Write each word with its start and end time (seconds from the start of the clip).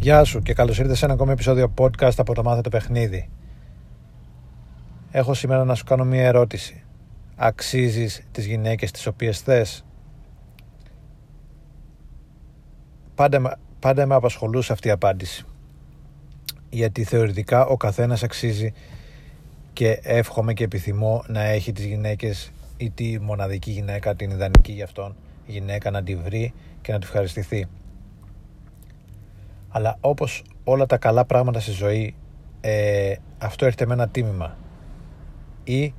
Γεια 0.00 0.24
σου 0.24 0.40
και 0.40 0.54
καλώς 0.54 0.78
ήρθες 0.78 0.98
σε 0.98 1.04
ένα 1.04 1.14
ακόμη 1.14 1.32
επεισόδιο 1.32 1.74
podcast 1.78 2.12
από 2.16 2.34
το 2.34 2.42
Μάθε 2.42 2.60
το 2.60 2.68
Παιχνίδι. 2.68 3.30
Έχω 5.10 5.34
σήμερα 5.34 5.64
να 5.64 5.74
σου 5.74 5.84
κάνω 5.84 6.04
μία 6.04 6.26
ερώτηση. 6.26 6.82
Αξίζεις 7.36 8.22
τις 8.32 8.46
γυναίκες 8.46 8.90
τις 8.90 9.06
οποίες 9.06 9.40
θες; 9.40 9.84
Πάντα, 13.14 13.58
πάντα 13.78 14.06
με 14.06 14.14
απασχολούσε 14.14 14.72
αυτή 14.72 14.88
η 14.88 14.90
απάντηση. 14.90 15.44
Γιατί 16.70 17.04
θεωρητικά 17.04 17.66
ο 17.66 17.76
καθένας 17.76 18.22
αξίζει 18.22 18.72
και 19.72 20.00
εύχομαι 20.02 20.52
και 20.52 20.64
επιθυμώ 20.64 21.24
να 21.26 21.42
έχει 21.42 21.72
τις 21.72 21.84
γυναίκες 21.84 22.52
ή 22.76 22.90
τη 22.90 23.20
μοναδική 23.20 23.70
γυναίκα, 23.70 24.14
την 24.14 24.30
ιδανική 24.30 24.72
για 24.72 24.84
αυτόν 24.84 25.16
γυναίκα 25.46 25.90
να 25.90 26.02
τη 26.02 26.16
βρει 26.16 26.52
και 26.82 26.92
να 26.92 26.98
τη 26.98 27.04
ευχαριστηθεί. 27.06 27.66
Αλλά 29.68 29.96
όπως 30.00 30.42
όλα 30.64 30.86
τα 30.86 30.96
καλά 30.96 31.24
πράγματα 31.24 31.60
στη 31.60 31.70
ζωή 31.70 32.14
ε, 32.60 33.14
αυτό 33.38 33.64
έρχεται 33.64 33.86
με 33.86 33.92
ένα 33.92 34.08
τίμημα 34.08 34.56
ή 35.64 35.94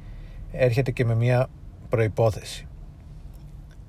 έρχεται 0.52 0.92
και 0.92 1.06
με 1.06 1.16
μια 1.16 1.48
προϋπόθεση. 1.90 2.68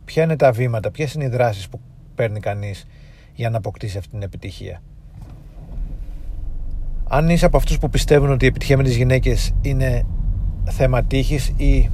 Ποια 0.04 0.22
είναι 0.22 0.36
τα 0.36 0.52
βήματα, 0.52 0.90
ποιες 0.90 1.14
είναι 1.14 1.24
οι 1.24 1.28
δράσεις 1.28 1.68
που 1.68 1.80
παίρνει 2.14 2.40
κανείς 2.40 2.86
για 3.34 3.50
να 3.50 3.56
αποκτήσει 3.56 3.98
αυτή 3.98 4.10
την 4.10 4.22
επιτυχία; 4.22 4.82
Αν 7.08 7.28
είσαι 7.28 7.46
από 7.46 7.56
αυτούς 7.56 7.78
που 7.78 7.88
πιστεύουν 7.88 8.30
ότι 8.30 8.44
η 8.44 8.48
επιτυχία 8.48 8.76
με 8.76 8.82
τις 8.82 8.96
γυναίκες 8.96 9.52
είναι 9.60 10.06
θέμα 10.64 11.04
τύχης 11.04 11.52
ή 11.56 11.90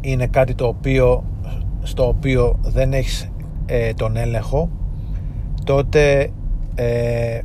είναι 0.00 0.26
κάτι 0.26 0.54
το 0.54 0.66
οποίο 0.66 1.24
στο 1.82 2.08
οποίο 2.08 2.58
δεν 2.62 2.92
έχεις 2.92 3.30
ε, 3.66 3.92
τον 3.94 4.16
έλεγχο 4.16 4.70
τότε 5.68 6.30
ε, 6.74 7.40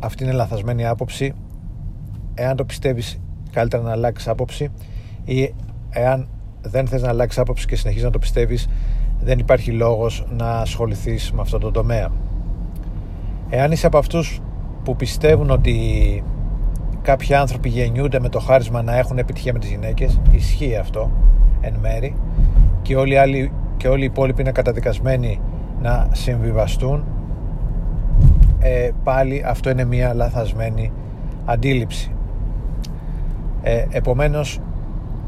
αυτή 0.00 0.24
είναι 0.24 0.32
λαθασμένη 0.32 0.86
άποψη. 0.86 1.32
Εάν 2.34 2.56
το 2.56 2.64
πιστεύεις 2.64 3.20
καλύτερα 3.52 3.82
να 3.82 3.90
αλλάξεις 3.90 4.28
άποψη 4.28 4.70
ή 5.24 5.54
εάν 5.90 6.28
δεν 6.62 6.86
θες 6.86 7.02
να 7.02 7.08
αλλάξεις 7.08 7.40
άποψη 7.40 7.66
και 7.66 7.76
συνεχίζεις 7.76 8.04
να 8.04 8.12
το 8.12 8.18
πιστεύεις 8.18 8.68
δεν 9.20 9.38
υπάρχει 9.38 9.70
λόγος 9.70 10.26
να 10.30 10.50
ασχοληθείς 10.50 11.32
με 11.32 11.40
αυτό 11.40 11.58
το 11.58 11.70
τομέα. 11.70 12.12
Εάν 13.48 13.72
είσαι 13.72 13.86
από 13.86 13.98
αυτούς 13.98 14.40
που 14.84 14.96
πιστεύουν 14.96 15.50
ότι 15.50 15.74
κάποιοι 17.02 17.34
άνθρωποι 17.34 17.68
γεννιούνται 17.68 18.20
με 18.20 18.28
το 18.28 18.38
χάρισμα 18.38 18.82
να 18.82 18.96
έχουν 18.96 19.18
επιτυχία 19.18 19.52
με 19.52 19.58
τις 19.58 19.68
γυναίκες 19.68 20.20
ισχύει 20.30 20.76
αυτό 20.76 21.10
εν 21.60 21.74
μέρη 21.80 22.16
και 22.82 22.96
όλοι, 22.96 23.12
οι 23.12 23.16
άλλοι, 23.16 23.52
και 23.76 23.88
όλοι 23.88 24.02
οι 24.02 24.06
υπόλοιποι 24.06 24.40
είναι 24.40 24.52
καταδικασμένοι 24.52 25.40
να 25.82 26.08
συμβιβαστούν. 26.12 27.04
Ε, 28.60 28.90
πάλι 29.04 29.42
αυτό 29.46 29.70
είναι 29.70 29.84
μια 29.84 30.14
λαθασμένη 30.14 30.92
αντίληψη. 31.44 32.12
Ε, 33.62 33.84
επομένως 33.90 34.60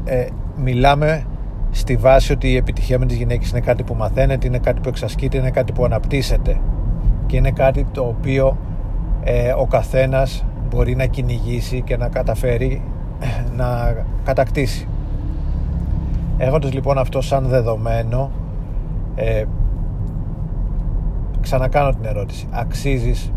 ε, 0.05 0.27
μιλάμε 0.55 1.23
στη 1.71 1.95
βάση 1.95 2.31
ότι 2.31 2.51
η 2.51 2.55
επιτυχία 2.55 2.99
με 2.99 3.05
τις 3.05 3.17
γυναίκες 3.17 3.49
είναι 3.49 3.59
κάτι 3.59 3.83
που 3.83 3.95
μαθαίνεται 3.95 4.47
είναι 4.47 4.57
κάτι 4.57 4.81
που 4.81 4.89
εξασκείται, 4.89 5.37
είναι 5.37 5.51
κάτι 5.51 5.71
που 5.71 5.85
αναπτύσσεται 5.85 6.59
και 7.25 7.37
είναι 7.37 7.51
κάτι 7.51 7.87
το 7.91 8.01
οποίο 8.01 8.57
ε, 9.23 9.51
ο 9.51 9.65
καθένας 9.65 10.45
μπορεί 10.69 10.95
να 10.95 11.05
κυνηγήσει 11.05 11.81
και 11.81 11.97
να 11.97 12.07
καταφέρει 12.07 12.81
να 13.57 13.95
κατακτήσει. 14.23 14.87
Έχοντας 16.37 16.73
λοιπόν 16.73 16.97
αυτό 16.97 17.21
σαν 17.21 17.47
δεδομένο 17.47 18.31
ε, 19.15 19.43
ξανακάνω 21.45 21.89
την 21.89 22.05
ερώτηση. 22.05 22.47
Αξίζεις 22.51 23.31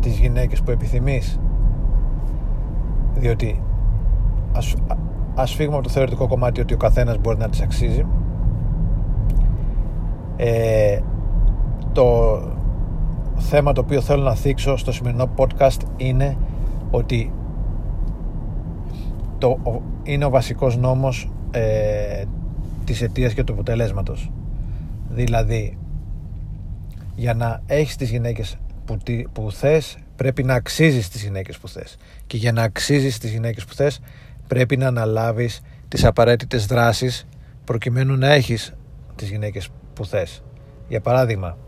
τις 0.00 0.18
γυναίκες 0.18 0.62
που 0.62 0.70
επιθυμείς; 0.70 1.40
Διότι 3.14 3.62
ας, 4.52 4.74
ας 5.34 5.54
φύγουμε 5.54 5.76
από 5.76 5.86
το 5.86 5.92
θεωρητικό 5.92 6.28
κομμάτι 6.28 6.60
ότι 6.60 6.74
ο 6.74 6.76
καθένας 6.76 7.18
μπορεί 7.18 7.38
να 7.38 7.48
τις 7.48 7.60
αξίζει. 7.60 8.06
Ε, 10.36 10.98
το 11.92 12.38
θέμα 13.36 13.72
το 13.72 13.80
οποίο 13.80 14.00
θέλω 14.00 14.22
να 14.22 14.34
θίξω 14.34 14.76
στο 14.76 14.92
σημερινό 14.92 15.28
podcast 15.36 15.80
είναι 15.96 16.36
ότι 16.90 17.32
το, 19.38 19.58
είναι 20.02 20.24
ο 20.24 20.30
βασικός 20.30 20.76
νόμος 20.76 21.30
ε, 21.50 22.24
της 22.84 23.02
αιτίας 23.02 23.34
και 23.34 23.44
του 23.44 23.52
αποτελέσματος. 23.52 24.30
Δηλαδή 25.08 25.76
για 27.14 27.34
να 27.34 27.62
έχεις 27.66 27.96
τις 27.96 28.10
γυναίκες 28.10 28.56
που, 28.84 28.96
που 29.32 29.52
θες 29.52 29.96
πρέπει 30.16 30.42
να 30.42 30.54
αξίζεις 30.54 31.08
τις 31.08 31.22
γυναίκες 31.22 31.58
που 31.58 31.68
θες. 31.68 31.96
Και 32.26 32.36
για 32.36 32.52
να 32.52 32.62
αξίζεις 32.62 33.18
τις 33.18 33.30
γυναίκες 33.30 33.64
που 33.64 33.74
θες 33.74 34.00
πρέπει 34.46 34.76
να 34.76 34.86
αναλάβεις 34.86 35.60
τις 35.88 36.04
απαραίτητες 36.04 36.66
δράσεις 36.66 37.26
προκειμένου 37.64 38.16
να 38.16 38.32
έχεις 38.32 38.74
τις 39.14 39.28
γυναίκες 39.30 39.68
που 39.94 40.06
θες. 40.06 40.42
Για 40.88 41.00
παράδειγμα 41.00 41.58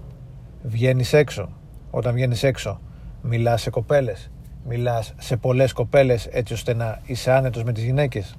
βγαίνεις 0.63 1.13
έξω. 1.13 1.49
Όταν 1.91 2.15
βγαίνεις 2.15 2.43
έξω 2.43 2.81
μιλάς 3.23 3.61
σε 3.61 3.71
κοπέλες. 3.71 4.31
Μιλάς 4.69 5.15
σε 5.19 5.37
πολλές 5.37 5.73
κοπέλες 5.73 6.27
έτσι 6.31 6.53
ώστε 6.53 6.75
να 6.75 7.01
είσαι 7.05 7.31
άνετος 7.31 7.63
με 7.63 7.73
τις 7.73 7.85
γυναίκες. 7.85 8.35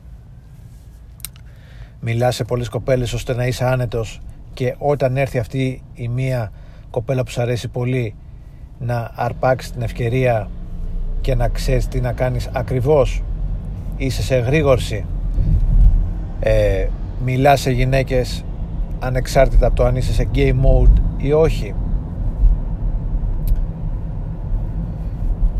Μιλάς 2.00 2.36
σε 2.36 2.44
πολλές 2.44 2.70
κοπέλες 2.70 3.14
ώστε 3.14 3.34
να 3.36 3.46
είσαι 3.46 3.66
άνετος 3.66 4.22
και 4.54 4.76
όταν 4.78 5.18
έρθει 5.18 5.38
αυτή 5.38 5.84
η 5.94 6.08
μία 6.08 6.52
κοπέλα 6.96 7.24
που 7.24 7.32
σου 7.32 7.42
αρέσει 7.42 7.68
πολύ 7.68 8.16
να 8.80 9.12
αρπάξεις 9.16 9.72
την 9.72 9.82
ευκαιρία 9.82 10.50
και 11.22 11.36
να 11.36 11.48
ξέρεις 11.48 11.88
τι 11.88 12.02
να 12.02 12.12
κάνεις 12.12 12.50
ακριβώς 12.54 13.24
είσαι 13.98 14.22
σε 14.24 14.36
γρήγορση 14.36 15.06
ε, 16.40 16.88
μιλάς 17.26 17.62
σε 17.62 17.72
γυναίκες 17.72 18.46
ανεξάρτητα 19.00 19.68
από 19.68 19.76
το 19.76 19.84
αν 19.84 19.96
είσαι 19.96 20.14
σε 20.14 20.28
gay 20.36 20.50
mode 20.50 21.02
ή 21.18 21.34
όχι. 21.34 21.74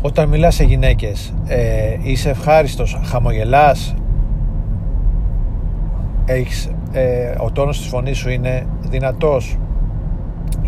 Όταν 0.02 0.28
μιλάς 0.28 0.54
σε 0.54 0.64
γυναίκες 0.64 1.34
ε, 1.46 1.96
είσαι 2.02 2.30
ευχάριστος 2.30 3.00
χαμογελάς 3.04 3.94
έχεις, 6.24 6.70
ε, 6.92 7.34
ο 7.38 7.50
τόνος 7.50 7.78
της 7.78 7.86
φωνής 7.86 8.18
σου 8.18 8.30
είναι 8.30 8.66
δυνατός 8.80 9.58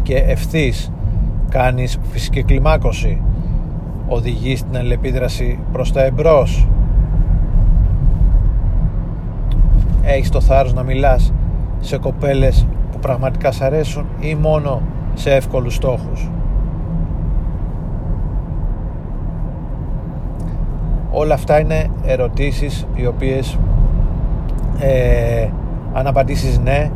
και 0.09 0.17
ευθύς 0.17 0.93
κάνεις 1.49 1.99
φυσική 2.11 2.43
κλιμάκωση. 2.43 3.23
Οδηγείς 4.07 4.63
την 4.65 4.77
αλληλεπίδραση 4.77 5.59
προς 5.73 5.93
τα 5.93 6.05
εμπρός. 6.05 6.69
Έχεις 10.03 10.31
το 10.31 10.41
θάρρος 10.41 10.75
να 10.75 10.83
μιλάς 10.83 11.33
σε 11.81 11.99
κοπέλες 11.99 12.67
που 12.93 12.99
πραγματικά 12.99 13.53
σ' 13.53 13.61
αρέσουν 13.61 14.07
ή 14.21 14.35
μόνο 14.35 14.83
σε 15.15 15.35
εύκολους 15.35 15.75
στόχους. 15.75 16.31
Όλα 21.11 21.35
αυτά 21.35 21.61
είναι 21.61 21.87
ερωτήσεις 22.05 22.87
οι 22.95 23.07
οποίες 23.07 23.59
ε, 24.79 25.49
αν 25.93 26.07
απαντήσεις 26.07 26.59
ναι 26.59 26.91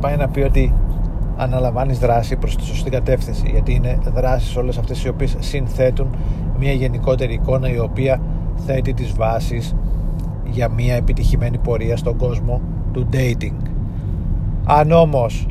πάει 0.00 0.16
να 0.16 0.28
πει 0.28 0.40
ότι 0.40 0.72
αναλαμβάνεις 1.38 1.98
δράση 1.98 2.36
προς 2.36 2.56
τη 2.56 2.64
σωστή 2.64 2.90
κατεύθυνση 2.90 3.48
γιατί 3.50 3.72
είναι 3.74 3.98
δράσεις 4.14 4.56
όλες 4.56 4.78
αυτές 4.78 5.04
οι 5.04 5.08
οποίες 5.08 5.36
συνθέτουν 5.38 6.16
μια 6.58 6.72
γενικότερη 6.72 7.32
εικόνα 7.32 7.72
η 7.72 7.78
οποία 7.78 8.20
θέτει 8.66 8.94
τις 8.94 9.12
βάσεις 9.12 9.74
για 10.44 10.68
μια 10.68 10.94
επιτυχημένη 10.94 11.58
πορεία 11.58 11.96
στον 11.96 12.16
κόσμο 12.16 12.60
του 12.92 13.08
dating. 13.12 13.68
Αν 14.64 14.90
όμως 14.90 15.46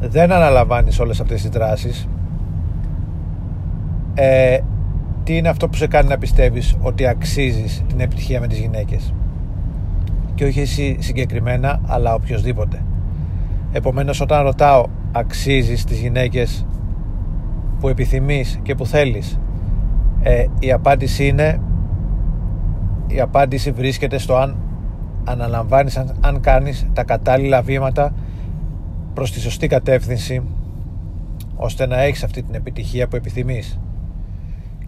δεν 0.00 0.32
αναλαμβάνεις 0.32 1.00
όλες 1.00 1.20
αυτές 1.20 1.40
τις 1.40 1.50
δράσεις 1.50 2.08
ε, 4.14 4.58
τι 5.24 5.36
είναι 5.36 5.48
αυτό 5.48 5.68
που 5.68 5.76
σε 5.76 5.86
κάνει 5.86 6.08
να 6.08 6.18
πιστεύεις 6.18 6.76
ότι 6.82 7.06
αξίζεις 7.06 7.82
την 7.88 8.00
επιτυχία 8.00 8.40
με 8.40 8.46
τις 8.46 8.58
γυναίκες; 8.58 9.14
Και 10.34 10.44
όχι 10.44 10.60
εσύ 10.60 10.96
συγκεκριμένα 11.00 11.80
αλλά 11.86 12.14
οποιοδήποτε 12.14 12.82
επομένως 13.72 14.20
όταν 14.20 14.42
ρωτάω 14.42 14.86
αξίζεις 15.12 15.84
τις 15.84 16.00
γυναίκες 16.00 16.66
που 17.80 17.88
επιθυμείς 17.88 18.60
και 18.62 18.74
που 18.74 18.86
θέλεις 18.86 19.38
ε, 20.22 20.44
η 20.60 20.72
απάντηση 20.72 21.26
είναι 21.26 21.60
η 23.06 23.20
απάντηση 23.20 23.70
βρίσκεται 23.70 24.18
στο 24.18 24.36
αν 24.36 24.56
αναλαμβάνεις 25.24 25.96
αν, 25.96 26.16
αν 26.20 26.40
κάνεις 26.40 26.86
τα 26.92 27.04
κατάλληλα 27.04 27.62
βήματα 27.62 28.14
προς 29.14 29.32
τη 29.32 29.40
σωστή 29.40 29.66
κατεύθυνση 29.66 30.42
ώστε 31.56 31.86
να 31.86 32.00
έχεις 32.00 32.24
αυτή 32.24 32.42
την 32.42 32.54
επιτυχία 32.54 33.08
που 33.08 33.16
επιθυμείς. 33.16 33.80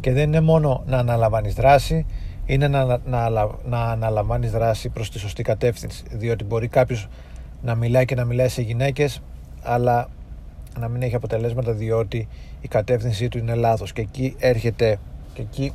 Και 0.01 0.13
δεν 0.13 0.23
είναι 0.23 0.41
μόνο 0.41 0.83
να 0.87 0.99
αναλαμβάνεις 0.99 1.55
δράση 1.55 2.07
είναι 2.47 2.69
να, 2.69 2.85
να, 2.85 3.31
να 3.65 3.79
αναλαμβάνεις 3.79 4.51
δράση 4.51 4.89
προς 4.89 5.11
τη 5.11 5.19
σωστή 5.19 5.43
κατεύθυνση 5.43 6.05
διότι 6.11 6.45
μπορεί 6.45 6.69
κάποιος 6.69 7.09
να 7.65 7.75
μιλάει 7.75 8.05
και 8.05 8.15
να 8.15 8.25
μιλάει 8.25 8.49
σε 8.49 8.63
γυναίκες 8.63 9.23
αλλά 9.63 10.09
να 10.79 10.89
μην 10.89 11.03
έχει 11.03 11.15
αποτελέσματα 11.15 11.73
διότι 11.73 12.29
η 12.61 12.69
κατεύθυνσή 12.69 13.29
του 13.29 13.39
είναι 13.39 13.55
λάθος. 13.55 13.93
Και 13.93 14.01
εκεί 14.01 14.35
έρχεται 14.39 14.99
και 15.33 15.43
εκεί 15.43 15.73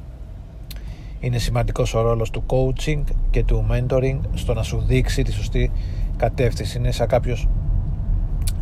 είναι 1.19 1.37
σημαντικός 1.37 1.93
ο 1.93 2.01
ρόλος 2.01 2.29
του 2.29 2.43
coaching 2.47 3.01
και 3.29 3.43
του 3.43 3.65
mentoring 3.71 4.19
στο 4.33 4.53
να 4.53 4.63
σου 4.63 4.83
δείξει 4.87 5.23
τη 5.23 5.31
σωστή 5.31 5.71
κατεύθυνση. 6.17 6.77
Είναι 6.77 6.91
σαν 6.91 7.07
κάποιος 7.07 7.47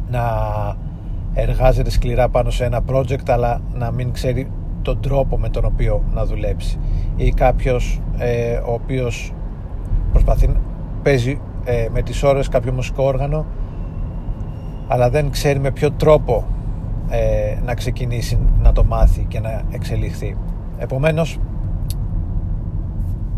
να 0.09 0.23
εργάζεται 1.33 1.89
σκληρά 1.89 2.29
πάνω 2.29 2.49
σε 2.49 2.65
ένα 2.65 2.81
project 2.87 3.29
αλλά 3.29 3.61
να 3.73 3.91
μην 3.91 4.11
ξέρει 4.11 4.51
τον 4.81 5.01
τρόπο 5.01 5.37
με 5.37 5.49
τον 5.49 5.65
οποίο 5.65 6.03
να 6.13 6.25
δουλέψει. 6.25 6.79
Ή 7.15 7.29
κάποιος 7.29 8.01
ε, 8.17 8.55
ο 8.55 8.73
οποίος 8.73 9.33
προσπαθεί 10.11 10.55
παίζει 11.03 11.39
ε, 11.69 11.87
με 11.91 12.01
τις 12.01 12.23
ώρες 12.23 12.47
κάποιο 12.47 12.71
μουσικό 12.73 13.03
όργανο 13.03 13.45
αλλά 14.87 15.09
δεν 15.09 15.29
ξέρει 15.29 15.59
με 15.59 15.71
ποιο 15.71 15.91
τρόπο 15.91 16.47
ε, 17.09 17.57
να 17.63 17.73
ξεκινήσει 17.73 18.39
να 18.61 18.71
το 18.71 18.83
μάθει 18.83 19.25
και 19.27 19.39
να 19.39 19.63
εξελιχθεί. 19.71 20.37
Επομένως 20.77 21.39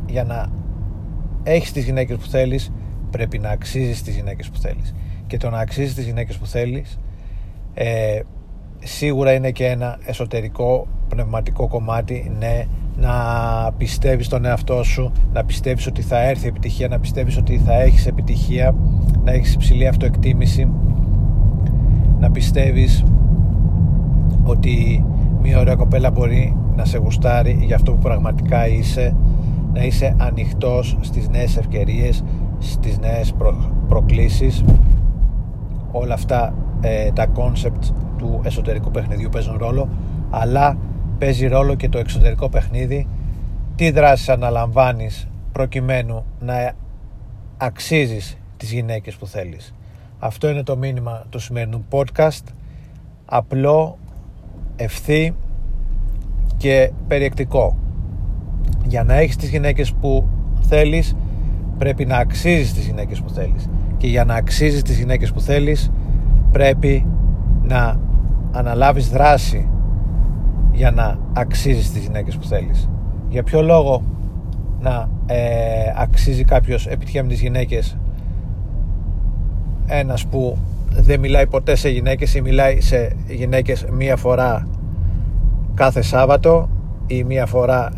για 0.05 0.23
να 0.23 0.47
έχεις 1.43 1.71
τις 1.71 1.85
γυναίκες 1.85 2.17
που 2.17 2.27
θέλεις 2.27 2.71
πρέπει 3.09 3.39
να 3.39 3.49
αξίζεις 3.49 4.03
τις 4.03 4.15
γυναίκες 4.15 4.49
που 4.49 4.57
θέλεις. 4.57 4.95
Και 5.27 5.37
το 5.37 5.49
να 5.49 5.59
αξίζεις 5.59 5.93
τις 5.93 6.05
γυναίκες 6.05 6.37
που 6.37 6.45
θέλεις 6.45 6.99
ε, 7.73 8.19
σίγουρα 8.79 9.33
είναι 9.33 9.51
και 9.51 9.65
ένα 9.65 9.99
εσωτερικό 10.05 10.87
πνευματικό 11.07 11.67
κομμάτι 11.67 12.31
ναι 12.39 12.65
να 12.99 13.13
πιστεύεις 13.77 14.25
στον 14.25 14.45
εαυτό 14.45 14.83
σου 14.83 15.11
να 15.33 15.43
πιστεύεις 15.43 15.87
ότι 15.87 16.01
θα 16.01 16.19
έρθει 16.21 16.47
επιτυχία 16.47 16.87
να 16.87 16.99
πιστεύεις 16.99 17.37
ότι 17.37 17.57
θα 17.57 17.81
έχεις 17.81 18.07
επιτυχία 18.07 18.75
να 19.23 19.31
έχεις 19.31 19.53
υψηλή 19.53 19.87
αυτοεκτίμηση 19.87 20.67
να 22.19 22.31
πιστεύεις 22.31 23.03
ότι 24.43 25.05
μια 25.41 25.59
ωραία 25.59 25.75
κοπέλα 25.75 26.11
μπορεί 26.11 26.55
να 26.75 26.85
σε 26.85 26.97
γουστάρει 26.97 27.59
για 27.61 27.75
αυτό 27.75 27.91
που 27.91 27.97
πραγματικά 27.97 28.67
είσαι 28.67 29.15
να 29.73 29.83
είσαι 29.83 30.15
ανοιχτός 30.17 30.97
στις 31.01 31.29
νέες 31.29 31.57
ευκαιρίες 31.57 32.23
στις 32.59 32.99
νέες 32.99 33.33
προ, 33.37 33.55
προκλήσεις. 33.87 34.63
Όλα 35.91 36.13
αυτά 36.13 36.53
ε, 36.81 37.11
τα 37.11 37.25
κόνσεπτ 37.27 37.83
του 38.17 38.39
εσωτερικού 38.43 38.91
παιχνιδιού 38.91 39.29
παίζουν 39.29 39.57
ρόλο 39.57 39.89
αλλά 40.29 40.77
παίζει 41.19 41.47
ρόλο 41.47 41.75
και 41.75 41.89
το 41.89 41.97
εξωτερικό 41.97 42.49
παιχνίδι. 42.49 43.07
Τι 43.75 43.91
δράσεις 43.91 44.29
αναλαμβάνεις 44.29 45.27
προκειμένου 45.51 46.25
να 46.39 46.73
αξίζεις 47.57 48.37
τις 48.57 48.71
γυναίκες 48.71 49.15
που 49.15 49.25
θέλεις. 49.27 49.73
Αυτό 50.19 50.49
είναι 50.49 50.63
το 50.63 50.77
μήνυμα 50.77 51.23
του 51.29 51.39
σημερινού 51.39 51.85
podcast. 51.89 52.43
Απλό, 53.25 53.97
ευθύ 54.75 55.33
και 56.57 56.91
περιεκτικό. 57.07 57.77
Για 58.85 59.03
να 59.03 59.13
έχεις 59.13 59.35
τις 59.35 59.49
γυναίκες 59.49 59.93
που 59.93 60.27
θέλεις 60.61 61.15
πρέπει 61.77 62.05
να 62.05 62.17
αξίζεις 62.17 62.73
τις 62.73 62.85
γυναίκες 62.85 63.21
που 63.21 63.29
θέλεις. 63.29 63.69
Και 63.97 64.07
για 64.07 64.25
να 64.25 64.35
αξίζεις 64.35 64.81
τις 64.81 64.97
γυναίκες 64.97 65.31
που 65.31 65.41
θέλεις 65.41 65.91
πρέπει 66.51 67.05
να 67.63 67.99
αναλάβεις 68.51 69.09
δράση 69.09 69.69
για 70.79 70.91
να 70.91 71.19
αξίζεις 71.33 71.91
τις 71.91 72.01
γυναίκες 72.01 72.37
που 72.37 72.43
θέλεις 72.43 72.89
για 73.29 73.43
ποιο 73.43 73.61
λόγο 73.61 74.03
να 74.79 75.09
ε, 75.25 75.37
αξίζει 75.95 76.43
κάποιος 76.43 76.87
επιτυχία 76.87 77.23
με 77.23 77.29
τις 77.29 77.41
γυναίκες; 77.41 77.97
Ένας 79.87 80.25
που 80.25 80.57
δεν 80.89 81.19
μιλάει 81.19 81.47
ποτέ 81.47 81.75
σε 81.75 81.89
γυναίκες 81.89 82.35
ή 82.35 82.41
μιλάει 82.41 82.81
σε 82.81 83.15
γυναίκες 83.27 83.85
μία 83.91 84.15
φορά 84.15 84.67
κάθε 85.73 86.01
Σάββατο 86.01 86.69
ή 87.07 87.23
μία 87.23 87.45
φορά 87.45 87.91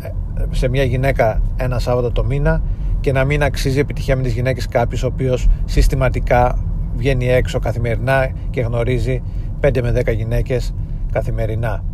σε 0.50 0.68
μια 0.68 0.84
γυναίκα 0.84 1.42
ένα 1.56 1.78
Σάββατο 1.78 2.12
το 2.12 2.24
μήνα 2.24 2.62
και 3.00 3.12
να 3.12 3.24
μην 3.24 3.42
αξίζει 3.42 3.78
επιτυχία 3.78 4.16
με 4.16 4.22
τις 4.22 4.32
γυναίκες 4.32 4.68
κάποιος 4.68 5.02
ο 5.02 5.06
οποίος 5.06 5.48
συστηματικά 5.64 6.64
βγαίνει 6.96 7.28
έξω 7.28 7.58
καθημερινά 7.58 8.30
και 8.50 8.60
γνωρίζει 8.60 9.22
5 9.60 9.82
με 9.82 10.02
10 10.04 10.14
γυναίκες 10.14 10.74
καθημερινά. 11.12 11.91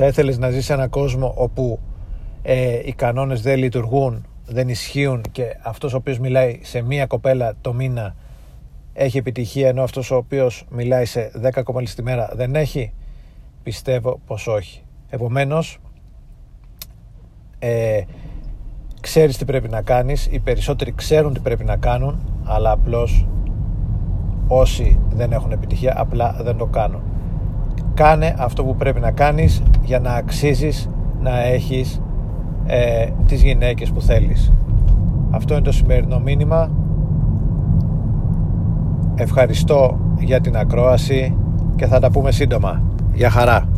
Θα 0.00 0.06
ήθελες 0.06 0.38
να 0.38 0.50
ζεις 0.50 0.64
σε 0.64 0.72
έναν 0.72 0.88
κόσμο 0.90 1.34
όπου 1.36 1.78
ε, 2.42 2.80
οι 2.84 2.92
κανόνες 2.92 3.42
δεν 3.42 3.58
λειτουργούν, 3.58 4.26
δεν 4.46 4.68
ισχύουν 4.68 5.20
και 5.32 5.56
αυτός 5.62 5.92
ο 5.92 5.96
οποίος 5.96 6.18
μιλάει 6.18 6.58
σε 6.62 6.82
μία 6.82 7.06
κοπέλα 7.06 7.54
το 7.60 7.72
μήνα 7.72 8.14
έχει 8.92 9.18
επιτυχία 9.18 9.68
ενώ 9.68 9.82
αυτός 9.82 10.10
ο 10.10 10.16
οποίος 10.16 10.64
μιλάει 10.70 11.04
σε 11.04 11.30
10 11.54 11.62
κοπέλες 11.64 11.94
τη 11.94 12.02
μέρα 12.02 12.30
δεν 12.34 12.54
έχει. 12.54 12.92
Πιστεύω 13.62 14.20
πως 14.26 14.46
όχι. 14.46 14.82
Επομένως 15.08 15.78
ε, 17.58 18.00
ξέρεις 19.00 19.36
τι 19.36 19.44
πρέπει 19.44 19.68
να 19.68 19.82
κάνεις 19.82 20.28
οι 20.30 20.38
περισσότεροι 20.38 20.92
ξέρουν 20.92 21.34
τι 21.34 21.40
πρέπει 21.40 21.64
να 21.64 21.76
κάνουν 21.76 22.42
αλλά 22.44 22.70
απλώς 22.70 23.26
όσοι 24.48 25.00
δεν 25.08 25.32
έχουν 25.32 25.52
επιτυχία 25.52 26.00
απλά 26.00 26.38
δεν 26.42 26.56
το 26.56 26.66
κάνουν 26.66 27.02
κάνε 27.98 28.34
αυτό 28.38 28.64
που 28.64 28.76
πρέπει 28.76 29.00
να 29.00 29.10
κάνεις 29.10 29.62
για 29.84 29.98
να 30.00 30.12
αξίζεις 30.12 30.88
να 31.20 31.42
έχεις 31.42 32.00
ε, 32.66 33.06
τις 33.26 33.42
γυναίκες 33.42 33.90
που 33.90 34.00
θέλεις 34.00 34.52
αυτό 35.30 35.54
είναι 35.54 35.62
το 35.62 35.72
σημερινό 35.72 36.18
μήνυμα 36.18 36.70
ευχαριστώ 39.14 39.98
για 40.18 40.40
την 40.40 40.56
ακρόαση 40.56 41.36
και 41.76 41.86
θα 41.86 42.00
τα 42.00 42.10
πούμε 42.10 42.30
σύντομα. 42.30 42.82
Για 43.14 43.30
χαρά! 43.30 43.68